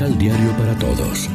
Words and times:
Misal 0.00 0.16
Diario 0.16 0.50
para 0.56 0.78
Todos. 0.78 1.28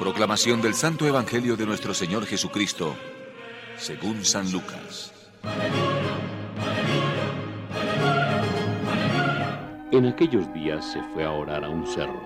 Proclamación 0.00 0.60
del 0.60 0.74
Santo 0.74 1.06
Evangelio 1.06 1.56
de 1.56 1.66
nuestro 1.66 1.94
Señor 1.94 2.26
Jesucristo, 2.26 2.96
según 3.76 4.24
San 4.24 4.50
Lucas. 4.50 5.12
En 9.92 10.06
aquellos 10.06 10.52
días 10.52 10.84
se 10.84 11.00
fue 11.14 11.22
a 11.22 11.30
orar 11.30 11.64
a 11.64 11.68
un 11.68 11.86
cerro 11.86 12.24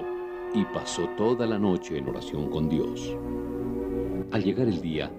y 0.54 0.64
pasó 0.64 1.08
toda 1.18 1.44
la 1.44 1.58
noche 1.58 1.98
en 1.98 2.08
oración 2.08 2.48
con 2.48 2.70
Dios. 2.70 3.14
Al 4.32 4.42
llegar 4.42 4.66
el 4.66 4.80
día, 4.80 5.10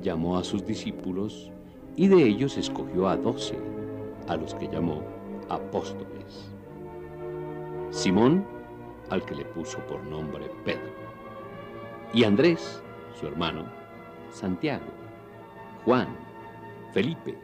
llamó 0.00 0.38
a 0.38 0.44
sus 0.44 0.64
discípulos 0.64 1.50
y 1.94 2.08
de 2.08 2.26
ellos 2.26 2.56
escogió 2.56 3.06
a 3.06 3.18
doce, 3.18 3.58
a 4.28 4.36
los 4.36 4.54
que 4.54 4.66
llamó 4.66 5.19
apóstoles. 5.50 6.50
Simón, 7.90 8.46
al 9.10 9.24
que 9.24 9.34
le 9.34 9.44
puso 9.44 9.78
por 9.86 10.02
nombre 10.04 10.50
Pedro, 10.64 10.92
y 12.14 12.24
Andrés, 12.24 12.82
su 13.14 13.26
hermano, 13.26 13.64
Santiago, 14.30 14.86
Juan, 15.84 16.08
Felipe, 16.92 17.36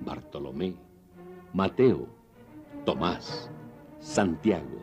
Bartolomé, 0.00 0.74
Mateo, 1.52 2.06
Tomás, 2.84 3.50
Santiago, 3.98 4.80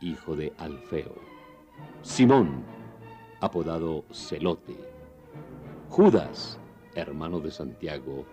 hijo 0.00 0.36
de 0.36 0.52
Alfeo, 0.58 1.14
Simón, 2.02 2.64
apodado 3.40 4.04
Celote, 4.12 4.76
Judas, 5.88 6.58
hermano 6.94 7.40
de 7.40 7.50
Santiago, 7.50 8.26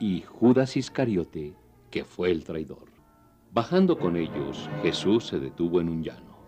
y 0.00 0.22
Judas 0.22 0.76
Iscariote, 0.76 1.54
que 1.90 2.04
fue 2.04 2.30
el 2.30 2.44
traidor. 2.44 2.91
Bajando 3.54 3.98
con 3.98 4.16
ellos, 4.16 4.70
Jesús 4.80 5.26
se 5.26 5.38
detuvo 5.38 5.78
en 5.78 5.90
un 5.90 6.02
llano. 6.02 6.38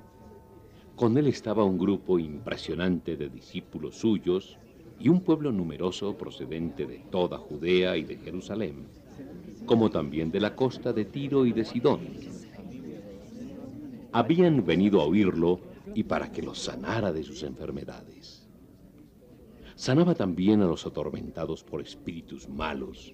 Con 0.96 1.18
él 1.18 1.26
estaba 1.26 1.62
un 1.62 1.76
grupo 1.76 2.18
impresionante 2.18 3.18
de 3.18 3.28
discípulos 3.28 3.96
suyos 3.96 4.56
y 4.98 5.10
un 5.10 5.20
pueblo 5.20 5.52
numeroso 5.52 6.16
procedente 6.16 6.86
de 6.86 7.00
toda 7.10 7.36
Judea 7.36 7.98
y 7.98 8.04
de 8.04 8.16
Jerusalén, 8.16 8.86
como 9.66 9.90
también 9.90 10.30
de 10.30 10.40
la 10.40 10.56
costa 10.56 10.94
de 10.94 11.04
Tiro 11.04 11.44
y 11.44 11.52
de 11.52 11.66
Sidón. 11.66 12.08
Habían 14.10 14.64
venido 14.64 15.02
a 15.02 15.04
oírlo 15.04 15.60
y 15.94 16.04
para 16.04 16.32
que 16.32 16.40
los 16.40 16.58
sanara 16.58 17.12
de 17.12 17.22
sus 17.22 17.42
enfermedades. 17.42 18.48
Sanaba 19.74 20.14
también 20.14 20.62
a 20.62 20.66
los 20.66 20.86
atormentados 20.86 21.64
por 21.64 21.82
espíritus 21.82 22.48
malos, 22.48 23.12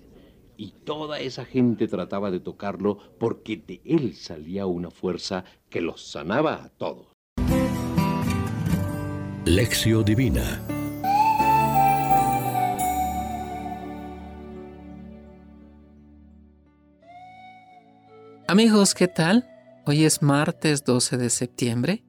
y 0.61 0.73
toda 0.85 1.21
esa 1.21 1.47
gente 1.47 1.89
trataba 1.89 2.31
de 2.31 2.39
tocarlo 2.39 2.99
porque 3.19 3.57
de 3.57 3.81
él 3.83 4.15
salía 4.15 4.67
una 4.67 4.91
fuerza 4.91 5.43
que 5.71 5.81
los 5.81 6.07
sanaba 6.07 6.63
a 6.63 6.69
todos. 6.69 7.07
Lección 9.47 10.05
Divina 10.05 10.63
Amigos, 18.47 18.95
¿qué 18.95 19.09
tal? 19.09 19.49
Hoy 19.87 20.05
es 20.05 20.21
martes 20.21 20.85
12 20.85 21.17
de 21.17 21.31
septiembre 21.31 22.05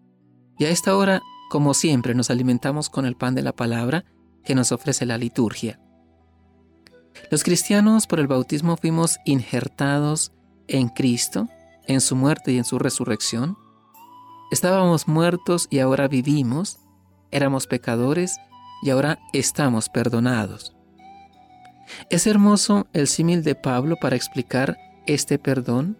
y 0.59 0.65
a 0.65 0.71
esta 0.71 0.97
hora, 0.97 1.21
como 1.49 1.73
siempre, 1.73 2.15
nos 2.15 2.29
alimentamos 2.29 2.89
con 2.89 3.05
el 3.05 3.15
pan 3.15 3.33
de 3.33 3.43
la 3.43 3.53
palabra 3.53 4.03
que 4.43 4.55
nos 4.55 4.73
ofrece 4.73 5.05
la 5.05 5.17
liturgia. 5.17 5.79
Los 7.31 7.45
cristianos 7.45 8.07
por 8.07 8.19
el 8.19 8.27
bautismo 8.27 8.75
fuimos 8.75 9.17
injertados 9.23 10.33
en 10.67 10.89
Cristo, 10.89 11.47
en 11.87 12.01
su 12.01 12.17
muerte 12.17 12.51
y 12.51 12.57
en 12.57 12.65
su 12.65 12.77
resurrección. 12.77 13.57
Estábamos 14.51 15.07
muertos 15.07 15.67
y 15.69 15.79
ahora 15.79 16.09
vivimos, 16.09 16.79
éramos 17.31 17.67
pecadores 17.67 18.35
y 18.83 18.89
ahora 18.89 19.17
estamos 19.31 19.87
perdonados. 19.87 20.75
Es 22.09 22.27
hermoso 22.27 22.87
el 22.91 23.07
símil 23.07 23.43
de 23.43 23.55
Pablo 23.55 23.95
para 23.95 24.17
explicar 24.17 24.77
este 25.05 25.39
perdón, 25.39 25.97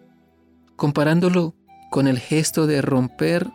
comparándolo 0.76 1.54
con 1.90 2.08
el 2.08 2.18
gesto 2.18 2.66
de 2.66 2.82
romper 2.82 3.50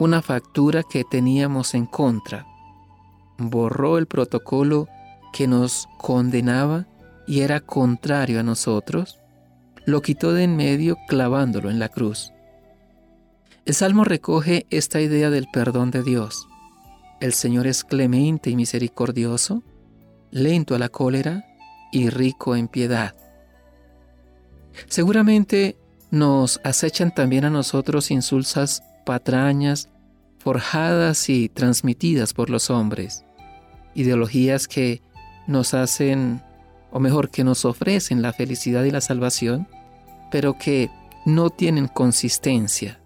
una 0.00 0.22
factura 0.22 0.82
que 0.82 1.04
teníamos 1.04 1.74
en 1.74 1.84
contra. 1.84 2.46
Borró 3.36 3.98
el 3.98 4.06
protocolo 4.06 4.88
que 5.34 5.46
nos 5.46 5.88
condenaba 5.98 6.86
y 7.26 7.40
era 7.40 7.60
contrario 7.60 8.40
a 8.40 8.42
nosotros, 8.42 9.18
lo 9.84 10.02
quitó 10.02 10.32
de 10.32 10.44
en 10.44 10.56
medio 10.56 10.96
clavándolo 11.08 11.70
en 11.70 11.78
la 11.78 11.88
cruz. 11.88 12.32
El 13.64 13.74
Salmo 13.74 14.04
recoge 14.04 14.66
esta 14.70 15.00
idea 15.00 15.30
del 15.30 15.46
perdón 15.52 15.90
de 15.90 16.02
Dios. 16.02 16.48
El 17.20 17.32
Señor 17.32 17.66
es 17.66 17.84
clemente 17.84 18.50
y 18.50 18.56
misericordioso, 18.56 19.62
lento 20.30 20.74
a 20.74 20.78
la 20.78 20.88
cólera 20.88 21.44
y 21.92 22.10
rico 22.10 22.56
en 22.56 22.68
piedad. 22.68 23.14
Seguramente 24.88 25.76
nos 26.10 26.60
acechan 26.64 27.14
también 27.14 27.44
a 27.44 27.50
nosotros 27.50 28.10
insulsas 28.10 28.82
patrañas 29.04 29.88
forjadas 30.38 31.28
y 31.28 31.48
transmitidas 31.48 32.34
por 32.34 32.50
los 32.50 32.68
hombres, 32.68 33.24
ideologías 33.94 34.66
que 34.66 35.00
nos 35.46 35.72
hacen, 35.74 36.42
o 36.92 37.00
mejor, 37.00 37.30
que 37.30 37.42
nos 37.42 37.64
ofrecen 37.64 38.22
la 38.22 38.32
felicidad 38.32 38.84
y 38.84 38.90
la 38.90 39.00
salvación, 39.00 39.66
pero 40.30 40.58
que 40.58 40.90
no 41.24 41.50
tienen 41.50 41.88
consistencia. 41.88 43.00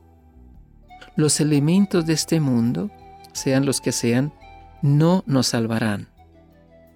Los 1.14 1.40
elementos 1.40 2.04
de 2.04 2.12
este 2.12 2.40
mundo, 2.40 2.90
sean 3.32 3.64
los 3.64 3.80
que 3.80 3.92
sean, 3.92 4.32
no 4.82 5.22
nos 5.26 5.48
salvarán. 5.48 6.08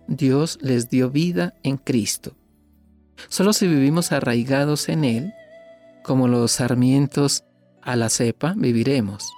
Dios 0.09 0.59
les 0.61 0.91
dio 0.91 1.11
vida 1.11 1.55
en 1.63 1.77
Cristo. 1.77 2.37
Solo 3.29 3.53
si 3.53 3.69
vivimos 3.69 4.13
arraigados 4.13 4.89
en 4.89 5.05
Él, 5.05 5.33
como 6.03 6.27
los 6.27 6.53
sarmientos 6.53 7.45
a 7.83 7.97
la 7.97 8.09
cepa, 8.09 8.55
viviremos. 8.57 9.33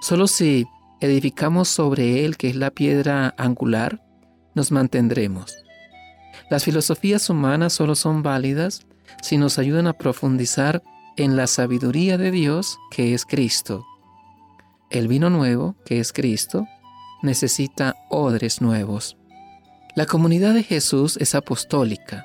Solo 0.00 0.26
si 0.26 0.66
edificamos 1.00 1.68
sobre 1.68 2.24
Él, 2.24 2.36
que 2.36 2.50
es 2.50 2.56
la 2.56 2.70
piedra 2.70 3.34
angular, 3.38 4.04
nos 4.54 4.70
mantendremos. 4.70 5.56
Las 6.50 6.64
filosofías 6.64 7.30
humanas 7.30 7.72
solo 7.72 7.94
son 7.94 8.24
válidas 8.24 8.84
si 9.22 9.38
nos 9.38 9.58
ayudan 9.58 9.86
a 9.86 9.92
profundizar 9.92 10.82
en 11.16 11.36
la 11.36 11.46
sabiduría 11.46 12.18
de 12.18 12.32
Dios, 12.32 12.78
que 12.90 13.14
es 13.14 13.24
Cristo. 13.24 13.86
El 14.90 15.06
vino 15.06 15.30
nuevo, 15.30 15.76
que 15.84 16.00
es 16.00 16.12
Cristo, 16.12 16.66
necesita 17.22 17.94
odres 18.08 18.60
nuevos. 18.60 19.16
La 19.94 20.06
comunidad 20.06 20.54
de 20.54 20.64
Jesús 20.64 21.16
es 21.18 21.36
apostólica, 21.36 22.24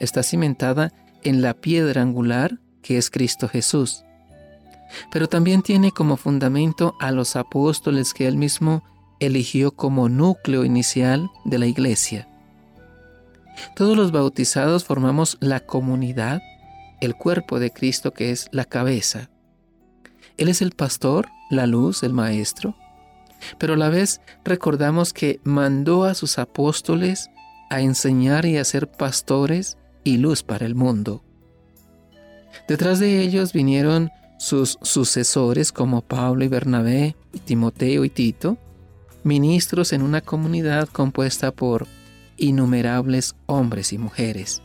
está 0.00 0.22
cimentada 0.22 0.92
en 1.22 1.42
la 1.42 1.52
piedra 1.52 2.00
angular 2.00 2.58
que 2.80 2.96
es 2.96 3.10
Cristo 3.10 3.46
Jesús. 3.46 4.04
Pero 5.10 5.28
también 5.28 5.60
tiene 5.60 5.90
como 5.90 6.16
fundamento 6.16 6.94
a 7.00 7.10
los 7.10 7.36
apóstoles 7.36 8.14
que 8.14 8.26
él 8.26 8.36
mismo 8.36 8.84
eligió 9.18 9.72
como 9.72 10.08
núcleo 10.08 10.64
inicial 10.64 11.28
de 11.44 11.58
la 11.58 11.66
iglesia. 11.66 12.28
Todos 13.74 13.96
los 13.96 14.12
bautizados 14.12 14.84
formamos 14.84 15.36
la 15.40 15.60
comunidad, 15.60 16.42
el 17.00 17.14
cuerpo 17.14 17.58
de 17.58 17.70
Cristo 17.70 18.12
que 18.12 18.30
es 18.30 18.48
la 18.52 18.64
cabeza. 18.64 19.30
Él 20.36 20.48
es 20.48 20.62
el 20.62 20.72
pastor, 20.72 21.28
la 21.50 21.66
luz, 21.66 22.02
el 22.02 22.12
maestro, 22.12 22.74
pero 23.58 23.74
a 23.74 23.76
la 23.76 23.88
vez 23.88 24.20
recordamos 24.44 25.12
que 25.12 25.40
mandó 25.44 26.04
a 26.04 26.14
sus 26.14 26.38
apóstoles 26.38 27.30
a 27.70 27.80
enseñar 27.80 28.46
y 28.46 28.56
a 28.56 28.64
ser 28.64 28.90
pastores 28.90 29.76
y 30.04 30.18
luz 30.18 30.42
para 30.42 30.66
el 30.66 30.74
mundo. 30.74 31.22
Detrás 32.68 32.98
de 32.98 33.20
ellos 33.20 33.52
vinieron 33.52 34.10
sus 34.38 34.78
sucesores 34.82 35.72
como 35.72 36.02
Pablo 36.02 36.44
y 36.44 36.48
Bernabé, 36.48 37.16
Timoteo 37.44 38.04
y 38.04 38.10
Tito, 38.10 38.58
ministros 39.24 39.92
en 39.92 40.02
una 40.02 40.20
comunidad 40.20 40.88
compuesta 40.88 41.52
por 41.52 41.86
innumerables 42.36 43.34
hombres 43.46 43.92
y 43.92 43.98
mujeres. 43.98 44.62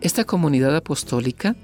Esta 0.00 0.24
comunidad 0.24 0.74
apostólica 0.76 1.56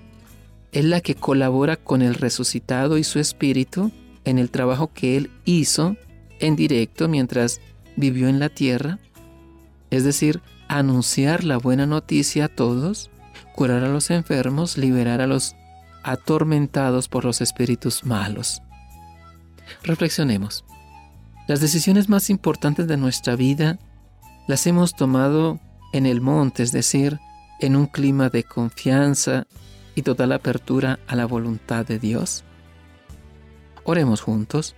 es 0.73 0.85
la 0.85 1.01
que 1.01 1.15
colabora 1.15 1.77
con 1.77 2.03
el 2.03 2.15
resucitado 2.15 2.99
y 2.99 3.05
su 3.05 3.19
espíritu 3.19 3.93
en 4.25 4.39
el 4.39 4.51
trabajo 4.51 4.93
que 4.93 5.17
él 5.17 5.31
hizo 5.45 5.97
en 6.41 6.57
directo 6.57 7.09
mientras 7.09 7.61
vivió 7.97 8.29
en 8.29 8.39
la 8.39 8.49
tierra, 8.49 8.99
es 9.91 10.05
decir, 10.05 10.43
anunciar 10.69 11.45
la 11.45 11.57
buena 11.57 11.87
noticia 11.87 12.47
a 12.47 12.49
todos 12.49 13.11
curar 13.57 13.83
a 13.83 13.89
los 13.89 14.11
enfermos, 14.11 14.77
liberar 14.77 15.21
a 15.21 15.27
los 15.27 15.57
atormentados 16.05 17.09
por 17.09 17.25
los 17.25 17.41
espíritus 17.41 18.05
malos. 18.05 18.63
Reflexionemos. 19.83 20.65
Las 21.49 21.61
decisiones 21.61 22.09
más 22.09 22.31
importantes 22.31 22.87
de 22.87 22.97
nuestra 22.97 23.35
vida 23.35 23.79
las 24.47 24.67
hemos 24.67 24.95
tomado 24.95 25.61
en 25.93 26.07
el 26.07 26.21
monte, 26.21 26.63
es 26.63 26.73
decir, 26.73 27.19
en 27.61 27.77
un 27.77 27.87
clima 27.87 28.29
de 28.29 28.45
confianza, 28.45 29.47
y 29.97 30.03
total 30.03 30.31
apertura 30.31 31.01
a 31.09 31.17
la 31.17 31.27
voluntad 31.27 31.85
de 31.85 31.99
Dios? 31.99 32.45
Oremos 33.83 34.21
juntos. 34.21 34.77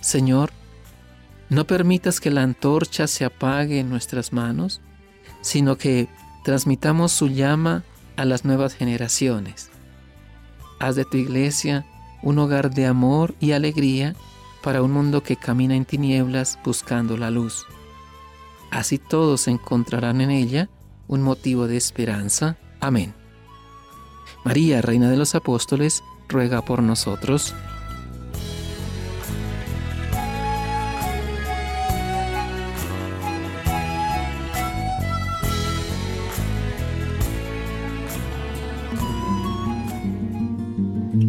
Señor, 0.00 0.50
no 1.50 1.66
permitas 1.66 2.20
que 2.20 2.30
la 2.30 2.42
antorcha 2.42 3.06
se 3.06 3.24
apague 3.24 3.78
en 3.78 3.90
nuestras 3.90 4.32
manos, 4.32 4.80
sino 5.42 5.76
que 5.76 6.08
transmitamos 6.42 7.12
su 7.12 7.28
llama 7.28 7.84
a 8.16 8.24
las 8.24 8.44
nuevas 8.44 8.74
generaciones. 8.74 9.70
Haz 10.80 10.96
de 10.96 11.04
tu 11.04 11.18
iglesia 11.18 11.84
un 12.22 12.38
hogar 12.38 12.70
de 12.70 12.86
amor 12.86 13.34
y 13.40 13.52
alegría 13.52 14.14
para 14.68 14.82
un 14.82 14.92
mundo 14.92 15.22
que 15.22 15.36
camina 15.36 15.74
en 15.74 15.86
tinieblas 15.86 16.58
buscando 16.62 17.16
la 17.16 17.30
luz. 17.30 17.64
Así 18.70 18.98
todos 18.98 19.48
encontrarán 19.48 20.20
en 20.20 20.30
ella 20.30 20.68
un 21.06 21.22
motivo 21.22 21.66
de 21.66 21.78
esperanza. 21.78 22.58
Amén. 22.78 23.14
María, 24.44 24.82
Reina 24.82 25.08
de 25.08 25.16
los 25.16 25.34
Apóstoles, 25.34 26.04
ruega 26.28 26.60
por 26.66 26.82
nosotros. 26.82 27.54